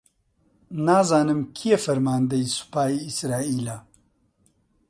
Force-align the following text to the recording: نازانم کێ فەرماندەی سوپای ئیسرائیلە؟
نازانم 0.87 1.41
کێ 1.57 1.75
فەرماندەی 1.83 2.51
سوپای 2.57 2.95
ئیسرائیلە؟ 3.05 3.77